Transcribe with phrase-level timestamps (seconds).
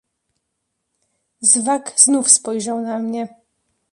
[1.41, 3.27] "Zwak znów spojrzał na mnie."